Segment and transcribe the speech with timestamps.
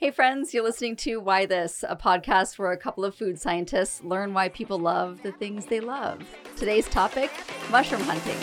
[0.00, 4.00] Hey, friends, you're listening to Why This, a podcast where a couple of food scientists
[4.04, 6.22] learn why people love the things they love.
[6.54, 7.32] Today's topic
[7.68, 8.38] mushroom hunting.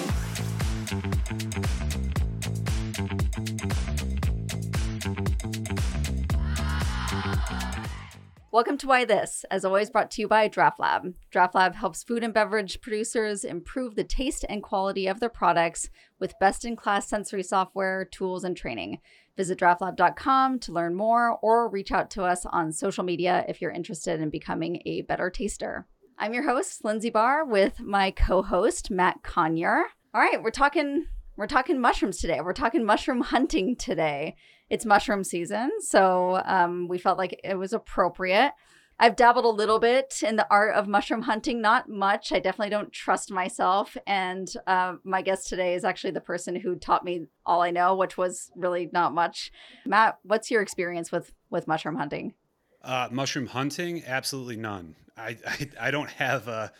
[8.52, 11.14] Welcome to Why This, as always brought to you by DraughtLab.
[11.30, 15.90] Draft Lab helps food and beverage producers improve the taste and quality of their products
[16.20, 19.00] with best in class sensory software, tools, and training.
[19.38, 23.72] Visit draughtlab.com to learn more or reach out to us on social media if you're
[23.72, 25.86] interested in becoming a better taster.
[26.18, 29.84] I'm your host, Lindsay Barr, with my co-host, Matt Conyer.
[30.14, 32.40] All right, we're talking we're talking mushrooms today.
[32.42, 34.38] We're talking mushroom hunting today.
[34.70, 38.54] It's mushroom season, so um, we felt like it was appropriate.
[38.98, 42.32] I've dabbled a little bit in the art of mushroom hunting, not much.
[42.32, 43.98] I definitely don't trust myself.
[44.08, 47.96] And uh, my guest today is actually the person who taught me all I know,
[47.96, 49.52] which was really not much.
[49.86, 52.34] Matt, what's your experience with with mushroom hunting?
[52.82, 54.96] Uh, mushroom hunting, absolutely none.
[55.18, 56.72] I I, I don't have a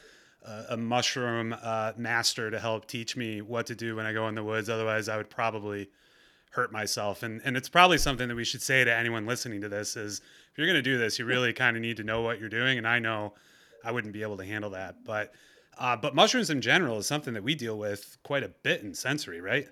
[0.70, 4.36] a mushroom uh, master to help teach me what to do when I go in
[4.36, 4.70] the woods.
[4.70, 5.90] Otherwise, I would probably
[6.52, 7.24] hurt myself.
[7.24, 10.22] And and it's probably something that we should say to anyone listening to this is
[10.52, 12.50] if you're going to do this, you really kind of need to know what you're
[12.50, 12.78] doing.
[12.78, 13.34] And I know
[13.84, 15.04] I wouldn't be able to handle that.
[15.04, 15.34] But
[15.78, 18.94] uh, but mushrooms in general is something that we deal with quite a bit in
[18.94, 19.68] sensory, right?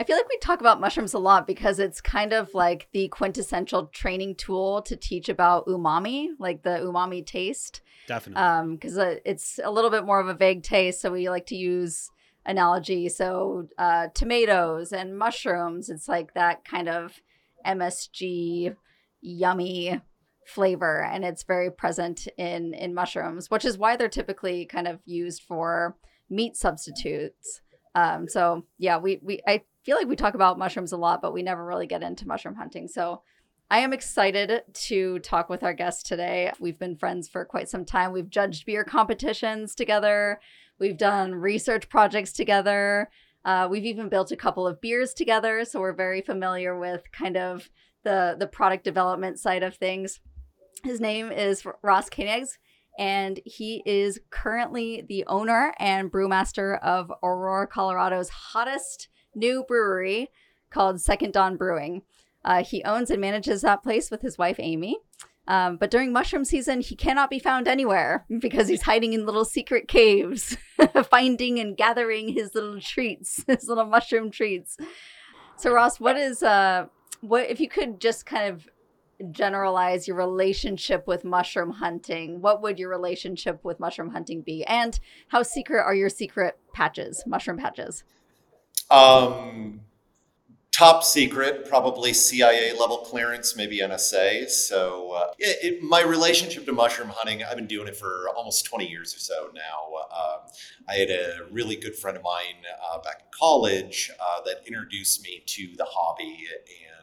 [0.00, 3.08] I feel like we talk about mushrooms a lot because it's kind of like the
[3.08, 7.82] quintessential training tool to teach about umami, like the umami taste.
[8.08, 8.42] Definitely.
[8.42, 11.56] Um, because it's a little bit more of a vague taste, so we like to
[11.56, 12.10] use
[12.44, 13.08] analogy.
[13.08, 17.20] So uh, tomatoes and mushrooms, it's like that kind of
[17.66, 18.74] MSG,
[19.22, 20.00] yummy
[20.46, 24.98] flavor and it's very present in in mushrooms which is why they're typically kind of
[25.04, 25.96] used for
[26.28, 27.60] meat substitutes.
[27.94, 31.32] Um so yeah we we i feel like we talk about mushrooms a lot but
[31.32, 32.88] we never really get into mushroom hunting.
[32.88, 33.22] So
[33.70, 36.52] i am excited to talk with our guest today.
[36.58, 38.12] We've been friends for quite some time.
[38.12, 40.40] We've judged beer competitions together
[40.82, 43.08] we've done research projects together
[43.46, 47.38] uh, we've even built a couple of beers together so we're very familiar with kind
[47.38, 47.70] of
[48.04, 50.20] the the product development side of things
[50.84, 52.58] his name is Ross Koenigs,
[52.98, 60.28] and he is currently the owner and brewmaster of Aurora, Colorado's hottest new brewery
[60.70, 62.02] called Second Dawn Brewing.
[62.44, 64.98] Uh, he owns and manages that place with his wife, Amy.
[65.48, 69.44] Um, but during mushroom season, he cannot be found anywhere because he's hiding in little
[69.44, 70.56] secret caves,
[71.10, 74.76] finding and gathering his little treats, his little mushroom treats.
[75.56, 76.86] So, Ross, what is uh,
[77.20, 78.68] what if you could just kind of
[79.30, 84.64] generalize your relationship with mushroom hunting, what would your relationship with mushroom hunting be?
[84.64, 84.98] And
[85.28, 88.02] how secret are your secret patches, mushroom patches?
[88.90, 89.80] Um,
[90.72, 94.48] top secret, probably CIA level clearance, maybe NSA.
[94.48, 98.64] So, uh, it, it, my relationship to mushroom hunting, I've been doing it for almost
[98.64, 99.92] 20 years or so now.
[100.10, 100.38] Uh,
[100.88, 105.22] I had a really good friend of mine uh, back in college uh, that introduced
[105.22, 106.46] me to the hobby.
[106.48, 107.01] And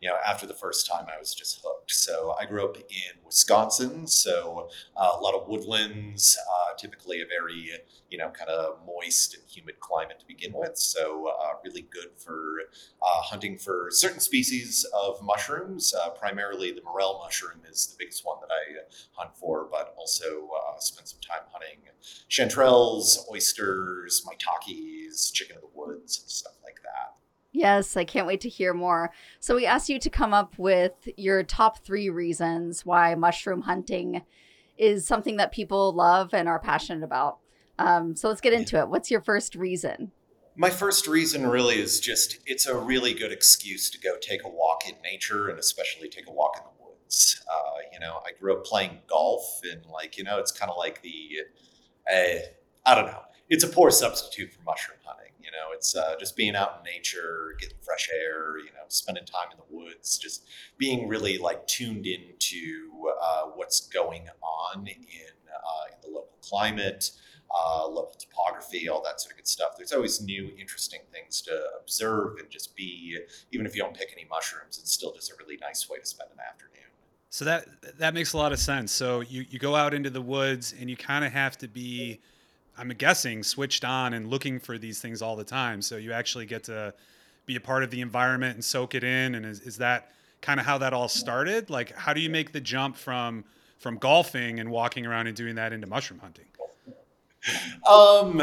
[0.00, 1.90] you know, after the first time, I was just hooked.
[1.92, 7.26] So I grew up in Wisconsin, so uh, a lot of woodlands, uh, typically a
[7.26, 7.70] very,
[8.10, 10.76] you know, kind of moist and humid climate to begin with.
[10.76, 12.60] So uh, really good for
[13.02, 15.94] uh, hunting for certain species of mushrooms.
[15.94, 20.48] Uh, primarily, the morel mushroom is the biggest one that I hunt for, but also
[20.56, 21.80] uh, spend some time hunting
[22.30, 26.52] chanterelles, oysters, maitakes, chicken of the woods, and stuff.
[27.56, 29.10] Yes, I can't wait to hear more.
[29.40, 34.20] So, we asked you to come up with your top three reasons why mushroom hunting
[34.76, 37.38] is something that people love and are passionate about.
[37.78, 38.90] Um, so, let's get into it.
[38.90, 40.12] What's your first reason?
[40.54, 44.50] My first reason really is just it's a really good excuse to go take a
[44.50, 47.42] walk in nature and especially take a walk in the woods.
[47.50, 50.76] Uh, you know, I grew up playing golf and, like, you know, it's kind of
[50.76, 51.38] like the,
[52.12, 52.40] uh,
[52.84, 54.98] I don't know, it's a poor substitute for mushroom
[55.56, 59.48] know, it's uh, just being out in nature, getting fresh air, you know, spending time
[59.50, 60.46] in the woods, just
[60.78, 67.10] being really like tuned into uh, what's going on in, uh, in the local climate,
[67.50, 69.70] uh, local topography, all that sort of good stuff.
[69.76, 73.18] There's always new, interesting things to observe and just be,
[73.52, 76.06] even if you don't pick any mushrooms, it's still just a really nice way to
[76.06, 76.72] spend an afternoon.
[77.30, 77.66] So that
[77.98, 78.92] that makes a lot of sense.
[78.92, 82.20] So you, you go out into the woods and you kind of have to be
[82.78, 85.82] I'm guessing switched on and looking for these things all the time.
[85.82, 86.92] So you actually get to
[87.46, 89.34] be a part of the environment and soak it in.
[89.34, 90.10] And is, is that
[90.42, 91.70] kind of how that all started?
[91.70, 93.44] Like, how do you make the jump from
[93.78, 96.46] from golfing and walking around and doing that into mushroom hunting?
[97.88, 98.42] Um,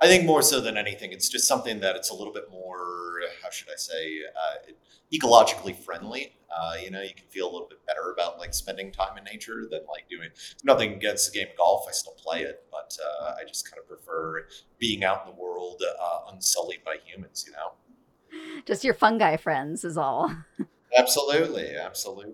[0.00, 3.20] I think more so than anything, it's just something that it's a little bit more.
[3.42, 4.72] how should I say, uh,
[5.12, 6.34] ecologically friendly.
[6.56, 9.24] Uh, you know, you can feel a little bit better about like spending time in
[9.24, 10.28] nature than like doing
[10.64, 11.84] nothing against the game of golf.
[11.88, 14.46] I still play it, but uh, I just kind of prefer
[14.78, 17.44] being out in the world uh, unsullied by humans.
[17.46, 20.34] You know, just your fungi friends is all.
[20.96, 22.32] Absolutely, absolutely.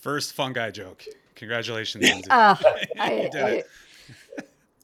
[0.00, 1.04] First fungi joke.
[1.34, 2.26] Congratulations.
[2.30, 2.56] Uh,
[2.98, 3.64] I, I,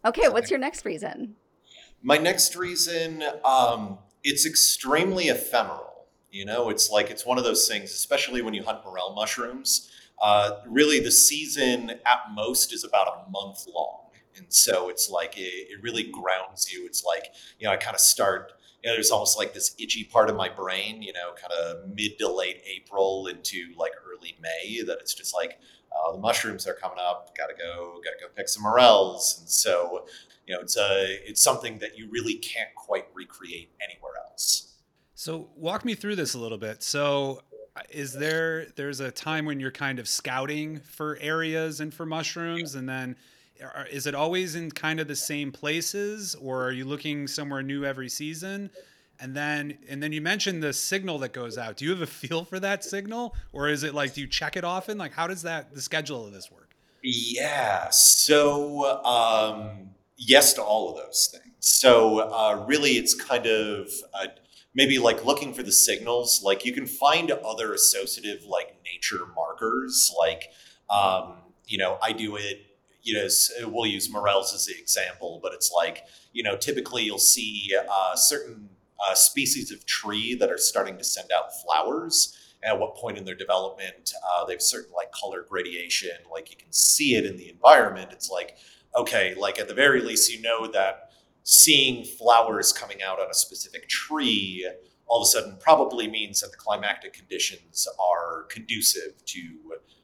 [0.05, 1.35] okay, what's your next reason?
[2.03, 6.07] My next reason, um, it's extremely ephemeral.
[6.31, 9.91] You know, it's like it's one of those things, especially when you hunt morel mushrooms.
[10.23, 14.01] Uh, really, the season at most is about a month long.
[14.37, 16.85] And so it's like it, it really grounds you.
[16.87, 17.29] It's like,
[17.59, 18.53] you know, I kind of start
[18.87, 21.89] you know, there's almost like this itchy part of my brain, you know, kind of
[21.97, 25.59] mid to late April into like early May that it's just like,
[25.93, 29.39] uh, the mushrooms are coming up, gotta go, gotta go pick some morels.
[29.41, 30.07] And so,
[30.47, 34.75] you know, it's a, it's something that you really can't quite recreate anywhere else.
[35.15, 36.83] So walk me through this a little bit.
[36.83, 37.43] So
[37.91, 42.75] is there, there's a time when you're kind of scouting for areas and for mushrooms
[42.75, 43.17] and then
[43.91, 47.85] is it always in kind of the same places or are you looking somewhere new
[47.85, 48.71] every season
[49.21, 51.77] and then and then you mentioned the signal that goes out.
[51.77, 53.35] Do you have a feel for that signal?
[53.53, 54.99] Or is it like do you check it often?
[54.99, 56.71] Like how does that the schedule of this work?
[57.03, 61.55] Yeah so um yes to all of those things.
[61.61, 64.29] So uh, really it's kind of uh,
[64.75, 66.43] maybe like looking for the signals.
[66.43, 70.13] Like you can find other associative like nature markers.
[70.19, 70.51] Like
[70.89, 72.67] um you know i do it
[73.07, 73.29] you know,
[73.69, 76.03] we'll use morels as the example, but it's like,
[76.33, 78.69] you know, typically you'll see uh, certain
[79.09, 82.37] uh, species of tree that are starting to send out flowers.
[82.63, 86.51] And at what point in their development, uh, they have certain like color gradation, like
[86.51, 88.11] you can see it in the environment.
[88.13, 88.57] It's like,
[88.97, 91.11] okay, like at the very least, you know that
[91.43, 94.69] seeing flowers coming out on a specific tree
[95.09, 99.41] all of a sudden probably means that the climatic conditions are conducive to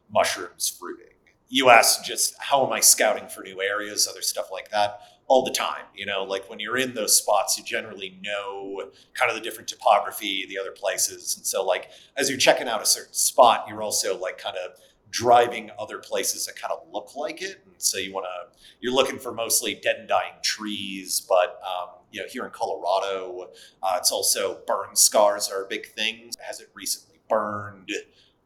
[0.08, 1.12] mushrooms fruiting
[1.52, 5.44] you ask just how am I scouting for new areas, other stuff like that all
[5.44, 5.84] the time.
[5.94, 9.68] You know, like when you're in those spots, you generally know kind of the different
[9.68, 11.36] topography, the other places.
[11.36, 14.78] And so, like, as you're checking out a certain spot, you're also like kind of
[15.12, 17.62] driving other places that kind of look like it.
[17.66, 21.90] And so you want to, you're looking for mostly dead and dying trees, but, um,
[22.10, 23.50] you know, here in Colorado,
[23.82, 26.30] uh, it's also burn scars are a big thing.
[26.40, 27.90] Has it recently burned?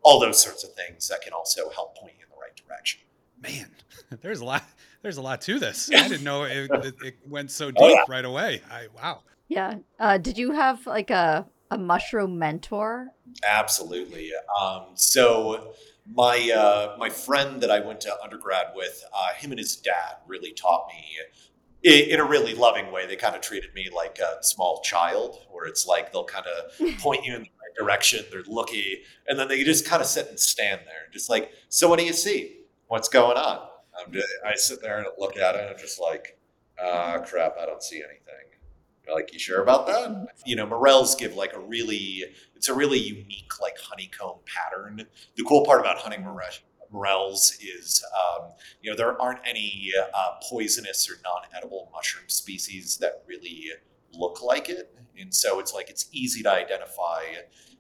[0.03, 3.01] All those sorts of things that can also help point you in the right direction.
[3.41, 3.71] Man,
[4.21, 4.65] there's a lot.
[5.07, 5.89] There's a lot to this.
[5.97, 8.03] I didn't know it, it, it went so deep oh, yeah.
[8.09, 8.61] right away.
[8.69, 9.23] I wow.
[9.47, 9.77] Yeah.
[10.01, 13.11] Uh, did you have like a a mushroom mentor?
[13.47, 14.33] Absolutely.
[14.61, 15.75] Um, so
[16.13, 20.17] my uh, my friend that I went to undergrad with, uh, him and his dad
[20.27, 23.07] really taught me in a really loving way.
[23.07, 26.99] They kind of treated me like a small child, where it's like they'll kind of
[26.99, 28.25] point you in the right direction.
[28.33, 31.89] They're looky, and then they just kind of sit and stand there, just like, so
[31.89, 32.63] what do you see?
[32.89, 33.69] What's going on?
[34.11, 36.39] Just, i sit there and look at it, and I'm just like,
[36.83, 39.13] ah, crap, I don't see anything.
[39.13, 40.29] like, you sure about that?
[40.45, 45.07] You know, morels give like a really, it's a really unique like honeycomb pattern.
[45.37, 46.61] The cool part about hunting morels
[46.93, 48.51] morels is, um,
[48.81, 53.71] you know, there aren't any uh, poisonous or non-edible mushroom species that really
[54.13, 57.23] look like it, and so it's like it's easy to identify,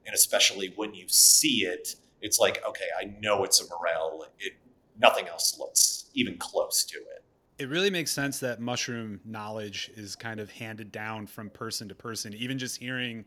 [0.06, 4.26] and especially when you see it, it's like okay, I know it's a morel.
[4.38, 4.54] It
[4.98, 7.24] nothing else looks even close to it.
[7.58, 11.94] It really makes sense that mushroom knowledge is kind of handed down from person to
[11.94, 12.34] person.
[12.34, 13.24] Even just hearing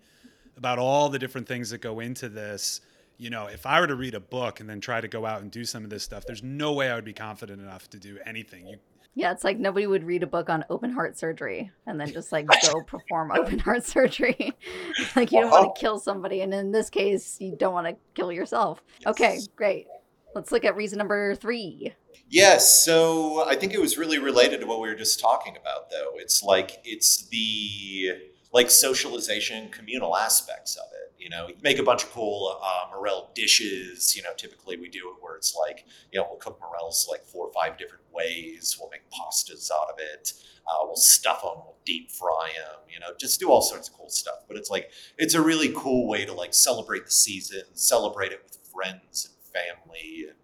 [0.57, 2.81] about all the different things that go into this
[3.19, 5.41] you know, if I were to read a book and then try to go out
[5.41, 7.99] and do some of this stuff, there's no way I would be confident enough to
[7.99, 8.65] do anything.
[8.65, 8.77] You,
[9.13, 12.31] yeah, it's like nobody would read a book on open heart surgery and then just
[12.31, 14.53] like go perform open heart surgery.
[15.17, 15.73] like you don't want to oh.
[15.73, 18.81] kill somebody, and in this case, you don't want to kill yourself.
[19.05, 19.87] Okay, great.
[20.35, 21.93] Let's look at reason number three.
[22.29, 25.89] Yes, so I think it was really related to what we were just talking about,
[25.89, 26.11] though.
[26.15, 28.11] It's like it's the
[28.51, 31.13] like socialization, communal aspects of it.
[31.17, 34.15] You know, make a bunch of cool uh, morel dishes.
[34.15, 37.25] You know, typically we do it where it's like, you know, we'll cook morels like
[37.25, 38.77] four or five different ways.
[38.79, 40.33] We'll make pastas out of it.
[40.67, 41.53] Uh, we'll stuff them.
[41.55, 42.79] We'll deep fry them.
[42.87, 44.45] You know, just do all sorts of cool stuff.
[44.47, 48.41] But it's like it's a really cool way to like celebrate the season, celebrate it
[48.43, 50.37] with friends and family, and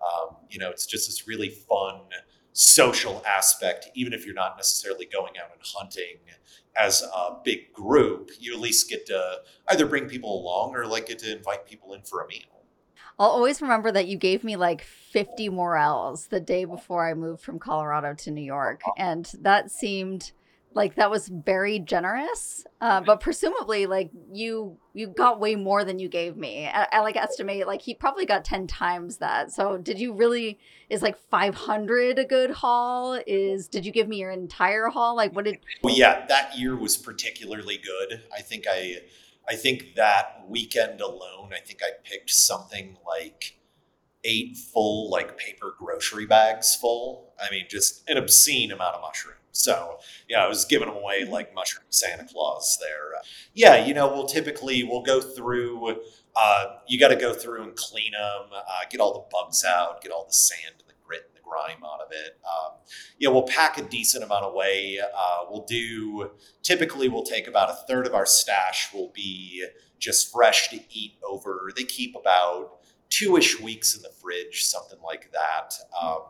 [0.00, 2.00] um, you know, it's just this really fun
[2.52, 6.18] social aspect, even if you're not necessarily going out and hunting
[6.76, 11.06] as a big group, you at least get to either bring people along or like
[11.06, 12.40] get to invite people in for a meal.
[13.18, 17.42] I'll always remember that you gave me like 50 morels the day before I moved
[17.42, 18.80] from Colorado to New York.
[18.96, 20.32] And that seemed
[20.74, 26.00] like that was very generous uh, but presumably like you you got way more than
[26.00, 26.66] you gave me.
[26.66, 29.52] I, I, like estimate like he probably got 10 times that.
[29.52, 30.58] So did you really
[30.90, 33.20] is like 500 a good haul?
[33.24, 35.14] Is did you give me your entire haul?
[35.14, 38.22] Like what did well yeah that year was particularly good.
[38.36, 38.96] I think i
[39.48, 43.56] i think that weekend alone i think i picked something like
[44.22, 47.32] eight full like paper grocery bags full.
[47.40, 51.24] I mean just an obscene amount of mushrooms so yeah, I was giving them away
[51.24, 53.20] like mushroom Santa Claus there.
[53.54, 56.00] Yeah, you know, we'll typically we'll go through.
[56.34, 60.00] Uh, you got to go through and clean them, uh, get all the bugs out,
[60.00, 62.38] get all the sand and the grit and the grime out of it.
[62.42, 62.78] Um,
[63.18, 64.98] yeah, we'll pack a decent amount away.
[64.98, 66.30] Uh, we'll do
[66.62, 69.66] typically we'll take about a third of our stash will be
[69.98, 71.70] just fresh to eat over.
[71.76, 72.78] They keep about
[73.12, 75.74] two-ish weeks in the fridge, something like that.
[76.00, 76.20] Um,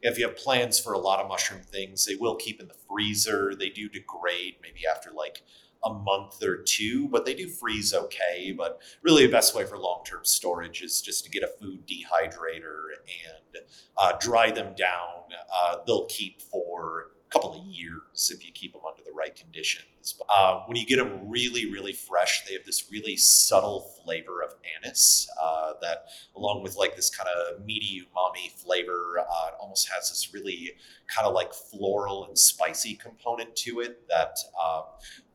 [0.00, 2.74] if you have plans for a lot of mushroom things, they will keep in the
[2.88, 3.54] freezer.
[3.54, 5.44] They do degrade maybe after like
[5.84, 8.52] a month or two, but they do freeze okay.
[8.56, 12.86] But really, the best way for long-term storage is just to get a food dehydrator
[12.96, 13.62] and
[13.96, 15.30] uh, dry them down.
[15.54, 20.20] Uh, they'll keep for couple of years if you keep them under the right conditions.
[20.28, 24.54] Uh, when you get them really, really fresh, they have this really subtle flavor of
[24.76, 29.88] anise uh, that, along with like this kind of meaty umami flavor, uh, it almost
[29.88, 30.72] has this really
[31.06, 34.82] kind of like floral and spicy component to it that um,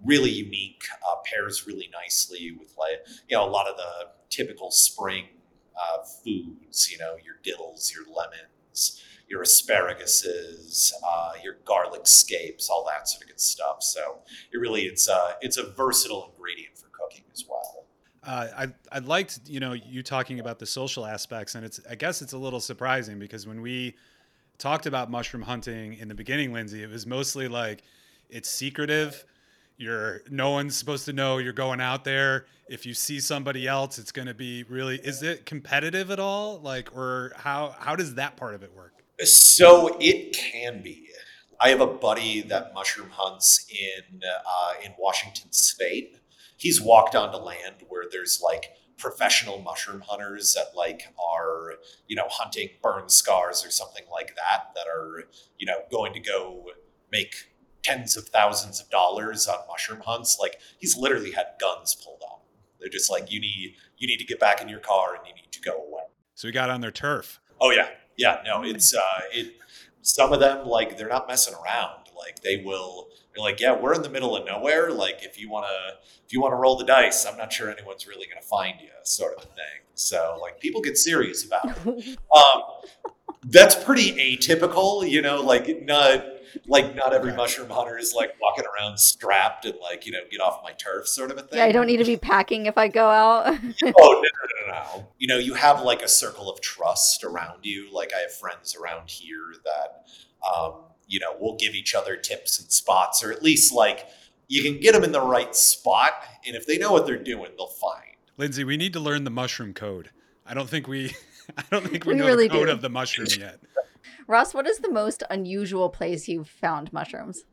[0.04, 4.70] really unique, uh, pairs really nicely with like you know a lot of the typical
[4.70, 5.26] spring
[5.76, 6.92] uh, foods.
[6.92, 13.24] You know your dills, your lemons your asparaguses, uh, your garlic scapes, all that sort
[13.24, 13.84] of good stuff.
[13.84, 14.20] So
[14.54, 17.86] it really it's a it's a versatile ingredient for cooking as well.
[18.24, 21.96] Uh, I I liked you know you talking about the social aspects, and it's I
[21.96, 23.96] guess it's a little surprising because when we
[24.58, 27.84] talked about mushroom hunting in the beginning, Lindsay, it was mostly like
[28.30, 29.26] it's secretive.
[29.78, 32.48] You're no one's supposed to know you're going out there.
[32.68, 34.98] If you see somebody else, it's going to be really.
[34.98, 36.60] Is it competitive at all?
[36.60, 38.97] Like, or how how does that part of it work?
[39.24, 41.10] So it can be.
[41.60, 46.20] I have a buddy that mushroom hunts in uh, in Washington State.
[46.58, 51.74] He's walked onto land where there's like professional mushroom hunters that like are
[52.08, 55.24] you know hunting burn scars or something like that that are
[55.58, 56.66] you know going to go
[57.12, 57.34] make
[57.84, 60.38] tens of thousands of dollars on mushroom hunts.
[60.40, 62.40] Like he's literally had guns pulled on.
[62.80, 65.34] They're just like you need you need to get back in your car and you
[65.34, 66.04] need to go away.
[66.36, 67.40] So he got on their turf.
[67.60, 69.54] Oh yeah, yeah, no, it's uh, it.
[70.02, 72.08] Some of them like they're not messing around.
[72.18, 73.08] Like they will.
[73.34, 74.92] They're like, yeah, we're in the middle of nowhere.
[74.92, 75.68] Like if you wanna,
[76.26, 79.38] if you wanna roll the dice, I'm not sure anyone's really gonna find you, sort
[79.38, 79.86] of thing.
[79.94, 82.18] So like people get serious about it.
[82.36, 82.62] Um,
[83.46, 85.42] that's pretty atypical, you know.
[85.42, 86.24] Like not
[86.68, 90.42] like not every mushroom hunter is like walking around strapped and like you know get
[90.42, 91.60] off my turf sort of a thing.
[91.60, 93.48] Yeah, I don't need to be packing if I go out.
[93.48, 95.08] oh no, no, no, no!
[95.18, 97.90] You know, you have like a circle of trust around you.
[97.92, 100.06] Like I have friends around here that
[100.48, 100.76] um,
[101.08, 104.08] you know will give each other tips and spots, or at least like
[104.48, 106.14] you can get them in the right spot,
[106.46, 108.04] and if they know what they're doing, they'll find.
[108.38, 110.12] Lindsay, we need to learn the mushroom code.
[110.46, 111.16] I don't think we.
[111.58, 112.74] I don't think we, we know really the code do.
[112.74, 113.60] of the mushroom yet.
[114.28, 117.46] Ross, what is the most unusual place you've found mushrooms?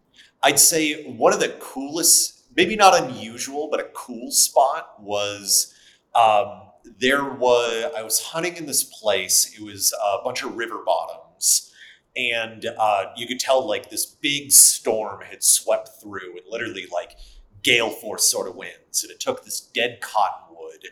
[0.42, 5.72] I'd say one of the coolest, maybe not unusual, but a cool spot was
[6.14, 6.62] um,
[6.98, 9.56] there was, I was hunting in this place.
[9.56, 11.72] It was a bunch of river bottoms.
[12.16, 17.16] And uh, you could tell like this big storm had swept through and literally like
[17.62, 19.02] gale force sort of winds.
[19.02, 20.88] And it took this dead cottonwood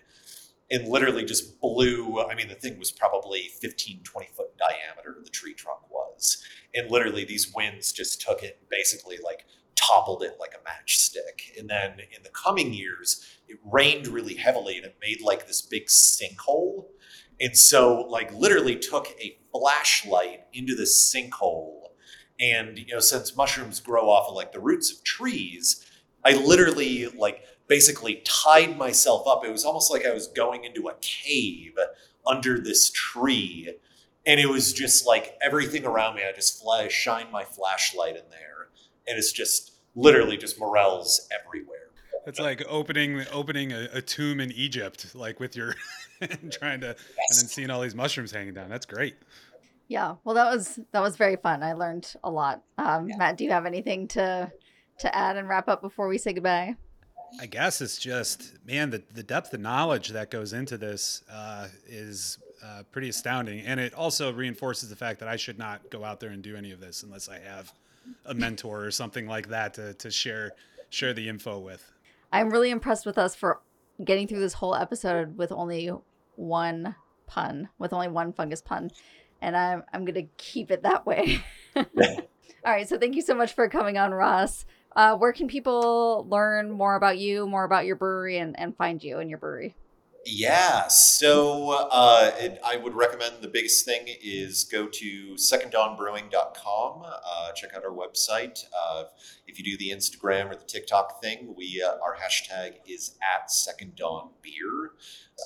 [0.72, 2.20] and literally just blew.
[2.20, 6.42] I mean, the thing was probably 15, 20 foot diameter, the tree trunk was.
[6.74, 9.44] And literally, these winds just took it basically like
[9.76, 11.58] toppled it like a matchstick.
[11.58, 15.60] And then in the coming years, it rained really heavily and it made like this
[15.60, 16.86] big sinkhole.
[17.40, 21.88] And so, like, literally took a flashlight into this sinkhole.
[22.40, 25.84] And, you know, since mushrooms grow off of like the roots of trees,
[26.24, 29.42] I literally like basically tied myself up.
[29.46, 31.78] It was almost like I was going into a cave
[32.26, 33.74] under this tree.
[34.26, 36.22] And it was just like everything around me.
[36.22, 38.68] I just flash, shine my flashlight in there.
[39.08, 41.78] And it's just literally just morels everywhere.
[42.26, 45.74] It's like opening opening a, a tomb in Egypt, like with your
[46.50, 46.96] trying to yes.
[47.30, 48.68] and then seeing all these mushrooms hanging down.
[48.68, 49.16] That's great.
[49.88, 51.62] Yeah, well, that was that was very fun.
[51.62, 52.62] I learned a lot.
[52.76, 53.16] Um, yeah.
[53.16, 54.52] Matt, do you have anything to
[54.98, 56.76] to add and wrap up before we say goodbye?
[57.40, 61.68] I guess it's just man, the the depth of knowledge that goes into this uh,
[61.86, 66.04] is uh, pretty astounding, and it also reinforces the fact that I should not go
[66.04, 67.72] out there and do any of this unless I have
[68.26, 70.52] a mentor or something like that to, to share
[70.90, 71.90] share the info with.
[72.32, 73.60] I'm really impressed with us for
[74.04, 75.90] getting through this whole episode with only
[76.36, 76.94] one
[77.26, 78.90] pun, with only one fungus pun.
[79.40, 81.42] And I'm I'm gonna keep it that way.
[81.76, 81.84] All
[82.72, 84.64] right, so thank you so much for coming on, Ross.
[84.94, 89.02] Uh, where can people learn more about you, more about your brewery, and, and find
[89.02, 89.74] you and your brewery?
[90.24, 97.02] Yeah, so uh, it, I would recommend the biggest thing is go to seconddawnbrewing.com.
[97.04, 98.64] Uh, check out our website.
[98.72, 99.04] Uh,
[99.48, 103.50] if you do the Instagram or the TikTok thing, we uh, our hashtag is at
[103.50, 104.92] Second Dawn Beer.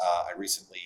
[0.04, 0.80] Uh, I recently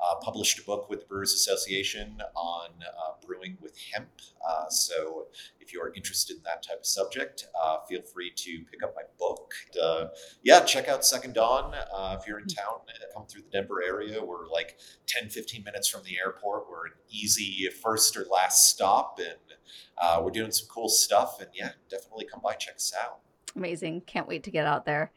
[0.00, 4.08] uh, published a book with the Brewers Association on uh, brewing with hemp.
[4.48, 5.26] Uh, so
[5.60, 8.94] if you are interested in that type of subject, uh, feel free to pick up
[8.96, 9.52] my book.
[9.80, 10.06] Uh,
[10.42, 11.74] yeah, check out Second Dawn.
[12.18, 12.80] if you're in town,
[13.14, 14.22] come through the Denver area.
[14.22, 16.70] We're like 10, 15 minutes from the airport.
[16.70, 21.40] We're an easy first or last stop, and we're doing some cool stuff.
[21.40, 23.20] And yeah, definitely come by, check us out.
[23.56, 24.02] Amazing.
[24.02, 25.12] Can't wait to get out there.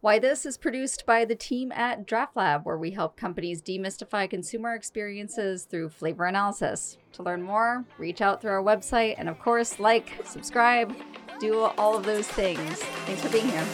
[0.00, 4.76] Why This is produced by the team at DraughtLab, where we help companies demystify consumer
[4.76, 6.98] experiences through flavor analysis.
[7.14, 10.94] To learn more, reach out through our website, and of course, like, subscribe,
[11.40, 12.78] do all of those things.
[13.06, 13.66] Thanks for being here.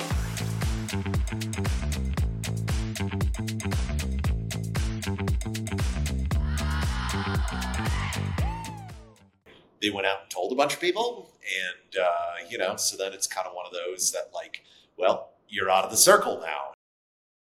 [9.82, 13.12] They went out and told a bunch of people, and uh, you know, so then
[13.12, 14.64] it's kind of one of those that, like,
[14.96, 16.73] well, you're out of the circle now.